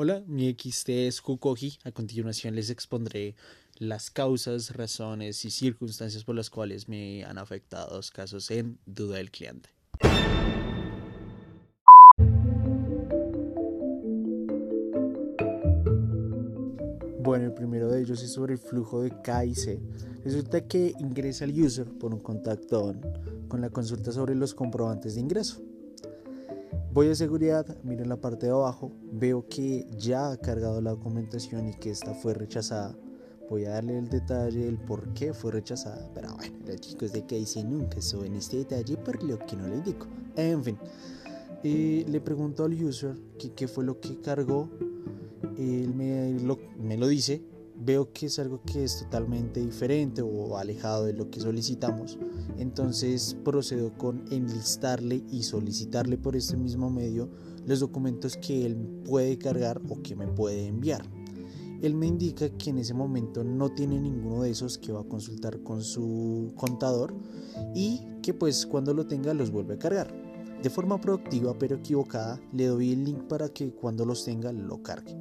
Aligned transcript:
Hola, 0.00 0.22
mi 0.28 0.48
XT 0.48 0.90
es 0.90 1.20
Kukoji. 1.20 1.78
A 1.82 1.90
continuación 1.90 2.54
les 2.54 2.70
expondré 2.70 3.34
las 3.80 4.12
causas, 4.12 4.76
razones 4.76 5.44
y 5.44 5.50
circunstancias 5.50 6.22
por 6.22 6.36
las 6.36 6.50
cuales 6.50 6.88
me 6.88 7.24
han 7.24 7.36
afectado 7.36 7.96
los 7.96 8.12
casos 8.12 8.48
en 8.52 8.78
duda 8.86 9.16
del 9.16 9.32
cliente. 9.32 9.70
Bueno, 17.18 17.46
el 17.46 17.54
primero 17.54 17.90
de 17.90 18.00
ellos 18.00 18.22
es 18.22 18.32
sobre 18.32 18.52
el 18.52 18.60
flujo 18.60 19.02
de 19.02 19.20
K 19.20 19.46
y 19.46 19.56
C. 19.56 19.80
Resulta 20.22 20.64
que 20.68 20.92
ingresa 21.00 21.44
el 21.44 21.60
user 21.60 21.86
por 21.98 22.14
un 22.14 22.20
contacto 22.20 22.94
con 23.48 23.60
la 23.60 23.70
consulta 23.70 24.12
sobre 24.12 24.36
los 24.36 24.54
comprobantes 24.54 25.16
de 25.16 25.22
ingreso. 25.22 25.67
Voy 26.98 27.06
a 27.10 27.14
seguridad, 27.14 27.64
miro 27.84 28.02
en 28.02 28.08
la 28.08 28.20
parte 28.20 28.46
de 28.46 28.52
abajo, 28.52 28.90
veo 29.12 29.46
que 29.46 29.86
ya 29.96 30.32
ha 30.32 30.36
cargado 30.36 30.80
la 30.80 30.90
documentación 30.90 31.68
y 31.68 31.74
que 31.74 31.90
esta 31.90 32.12
fue 32.12 32.34
rechazada. 32.34 32.98
Voy 33.48 33.66
a 33.66 33.70
darle 33.70 33.98
el 33.98 34.08
detalle 34.08 34.64
del 34.64 34.78
por 34.78 35.14
qué 35.14 35.32
fue 35.32 35.52
rechazada. 35.52 36.10
Pero 36.12 36.34
bueno, 36.34 36.56
los 36.66 36.80
chicos 36.80 37.12
de 37.12 37.24
KC 37.24 37.62
nunca 37.64 38.02
suben 38.02 38.34
este 38.34 38.56
detalle 38.56 38.96
por 38.96 39.22
lo 39.22 39.38
que 39.38 39.54
no 39.54 39.68
le 39.68 39.76
indico. 39.76 40.08
En 40.34 40.64
fin, 40.64 40.76
le 41.62 42.20
pregunto 42.20 42.64
al 42.64 42.72
user 42.72 43.14
qué 43.54 43.68
fue 43.68 43.84
lo 43.84 44.00
que 44.00 44.20
cargó. 44.20 44.68
Él 45.56 45.94
me 45.94 46.32
lo, 46.40 46.58
me 46.80 46.96
lo 46.96 47.06
dice, 47.06 47.44
veo 47.80 48.12
que 48.12 48.26
es 48.26 48.38
algo 48.38 48.60
que 48.62 48.84
es 48.84 49.00
totalmente 49.00 49.60
diferente 49.60 50.22
o 50.22 50.56
alejado 50.56 51.04
de 51.04 51.12
lo 51.12 51.30
que 51.30 51.40
solicitamos, 51.40 52.18
entonces 52.58 53.36
procedo 53.44 53.96
con 53.96 54.24
enlistarle 54.30 55.22
y 55.30 55.42
solicitarle 55.42 56.18
por 56.18 56.36
este 56.36 56.56
mismo 56.56 56.90
medio 56.90 57.28
los 57.66 57.80
documentos 57.80 58.36
que 58.36 58.66
él 58.66 58.76
puede 59.04 59.38
cargar 59.38 59.80
o 59.88 60.02
que 60.02 60.16
me 60.16 60.26
puede 60.26 60.66
enviar. 60.66 61.02
Él 61.80 61.94
me 61.94 62.06
indica 62.06 62.48
que 62.50 62.70
en 62.70 62.78
ese 62.78 62.92
momento 62.92 63.44
no 63.44 63.70
tiene 63.70 64.00
ninguno 64.00 64.42
de 64.42 64.50
esos 64.50 64.78
que 64.78 64.90
va 64.90 65.02
a 65.02 65.08
consultar 65.08 65.62
con 65.62 65.82
su 65.82 66.52
contador 66.56 67.14
y 67.74 68.00
que 68.20 68.34
pues 68.34 68.66
cuando 68.66 68.92
lo 68.94 69.06
tenga 69.06 69.32
los 69.32 69.52
vuelve 69.52 69.74
a 69.74 69.78
cargar. 69.78 70.12
De 70.62 70.70
forma 70.70 71.00
productiva 71.00 71.56
pero 71.56 71.76
equivocada 71.76 72.40
le 72.52 72.66
doy 72.66 72.92
el 72.92 73.04
link 73.04 73.22
para 73.28 73.48
que 73.48 73.70
cuando 73.70 74.04
los 74.04 74.24
tenga 74.24 74.50
lo 74.50 74.82
cargue. 74.82 75.16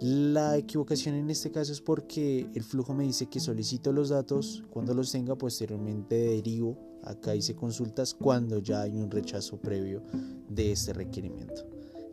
La 0.00 0.56
equivocación 0.56 1.14
en 1.14 1.30
este 1.30 1.50
caso 1.50 1.72
es 1.72 1.80
porque 1.80 2.48
el 2.54 2.62
flujo 2.62 2.94
me 2.94 3.04
dice 3.04 3.26
que 3.26 3.40
solicito 3.40 3.92
los 3.92 4.08
datos, 4.08 4.64
cuando 4.70 4.92
los 4.94 5.12
tenga 5.12 5.36
posteriormente 5.36 6.16
derivo, 6.16 6.76
acá 7.04 7.34
hice 7.34 7.54
consultas 7.54 8.14
cuando 8.14 8.58
ya 8.58 8.82
hay 8.82 8.96
un 8.96 9.10
rechazo 9.10 9.56
previo 9.56 10.02
de 10.48 10.72
este 10.72 10.92
requerimiento. 10.92 11.66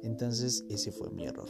Entonces 0.03 0.65
ese 0.69 0.91
fue 0.91 1.09
mi 1.09 1.25
error. 1.25 1.49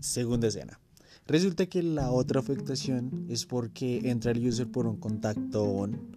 Segunda 0.00 0.48
escena. 0.48 0.80
Resulta 1.26 1.66
que 1.66 1.82
la 1.82 2.10
otra 2.10 2.40
afectación 2.40 3.26
es 3.30 3.46
porque 3.46 4.10
entra 4.10 4.32
el 4.32 4.46
user 4.46 4.70
por 4.70 4.86
un 4.86 4.98
contacto 4.98 5.62
on 5.64 6.14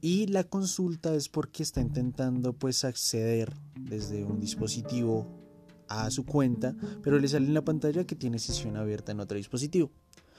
y 0.00 0.26
la 0.26 0.44
consulta 0.44 1.14
es 1.14 1.28
porque 1.28 1.62
está 1.62 1.80
intentando 1.80 2.52
pues 2.52 2.84
acceder 2.84 3.52
desde 3.74 4.24
un 4.24 4.38
dispositivo 4.38 5.26
a 5.88 6.10
su 6.10 6.24
cuenta, 6.24 6.76
pero 7.02 7.18
le 7.18 7.26
sale 7.26 7.46
en 7.46 7.54
la 7.54 7.64
pantalla 7.64 8.04
que 8.04 8.14
tiene 8.14 8.38
sesión 8.38 8.76
abierta 8.76 9.12
en 9.12 9.20
otro 9.20 9.38
dispositivo. 9.38 9.90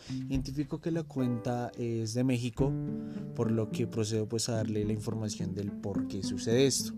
Identifico 0.10 0.80
que 0.80 0.92
la 0.92 1.04
cuenta 1.04 1.72
es 1.78 2.14
de 2.14 2.24
México, 2.24 2.72
por 3.36 3.52
lo 3.52 3.70
que 3.70 3.86
procedo 3.86 4.28
pues 4.28 4.50
a 4.50 4.54
darle 4.54 4.86
la 4.86 4.94
información 4.94 5.54
del 5.54 5.72
por 5.72 6.08
qué 6.08 6.24
sucede 6.24 6.66
esto. 6.66 6.94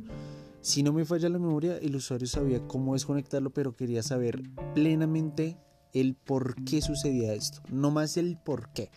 Si 0.62 0.84
no 0.84 0.94
me 0.94 1.06
falla 1.06 1.28
la 1.28 1.40
memoria, 1.40 1.78
el 1.78 1.96
usuario 1.96 2.28
sabía 2.28 2.68
cómo 2.68 2.94
desconectarlo, 2.94 3.50
pero 3.50 3.76
quería 3.76 4.04
saber 4.04 4.44
plenamente 4.76 5.58
el 5.92 6.14
por 6.14 6.56
qué 6.64 6.82
sucedía 6.82 7.34
esto, 7.34 7.62
no 7.72 7.90
más 7.90 8.16
el 8.16 8.38
por 8.38 8.72
qué. 8.72 8.92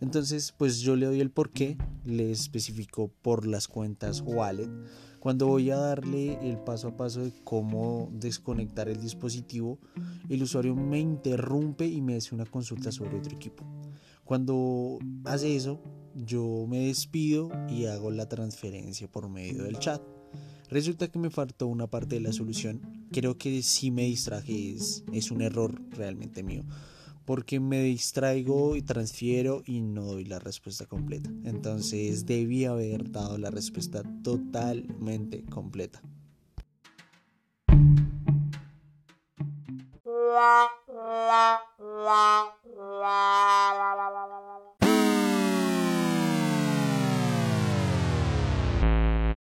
Entonces, 0.00 0.54
pues 0.56 0.78
yo 0.80 0.94
le 0.94 1.06
doy 1.06 1.20
el 1.20 1.30
por 1.30 1.50
qué, 1.50 1.76
le 2.04 2.30
especifico 2.30 3.08
por 3.22 3.44
las 3.44 3.66
cuentas 3.66 4.22
wallet. 4.24 4.70
Cuando 5.18 5.48
voy 5.48 5.70
a 5.70 5.76
darle 5.76 6.38
el 6.48 6.58
paso 6.58 6.88
a 6.88 6.96
paso 6.96 7.20
de 7.22 7.32
cómo 7.44 8.08
desconectar 8.12 8.88
el 8.88 9.00
dispositivo, 9.00 9.78
el 10.28 10.42
usuario 10.44 10.74
me 10.76 11.00
interrumpe 11.00 11.86
y 11.86 12.00
me 12.00 12.16
hace 12.16 12.34
una 12.34 12.46
consulta 12.46 12.92
sobre 12.92 13.18
otro 13.18 13.34
equipo. 13.34 13.64
Cuando 14.24 14.98
hace 15.24 15.56
eso, 15.56 15.82
yo 16.14 16.66
me 16.68 16.86
despido 16.86 17.50
y 17.68 17.86
hago 17.86 18.12
la 18.12 18.28
transferencia 18.28 19.10
por 19.10 19.28
medio 19.28 19.64
del 19.64 19.78
chat. 19.78 20.00
Resulta 20.70 21.08
que 21.08 21.18
me 21.18 21.30
faltó 21.30 21.66
una 21.66 21.88
parte 21.88 22.14
de 22.14 22.20
la 22.20 22.32
solución. 22.32 22.80
Creo 23.10 23.36
que 23.36 23.60
si 23.62 23.90
me 23.90 24.04
distraje, 24.04 24.74
es, 24.74 25.04
es 25.12 25.32
un 25.32 25.42
error 25.42 25.82
realmente 25.90 26.44
mío. 26.44 26.62
Porque 27.24 27.58
me 27.58 27.82
distraigo 27.82 28.76
y 28.76 28.82
transfiero 28.82 29.62
y 29.66 29.80
no 29.80 30.04
doy 30.04 30.24
la 30.24 30.38
respuesta 30.38 30.86
completa. 30.86 31.28
Entonces 31.44 32.24
debí 32.24 32.66
haber 32.66 33.10
dado 33.10 33.36
la 33.36 33.50
respuesta 33.50 34.02
totalmente 34.22 35.42
completa. 35.44 36.00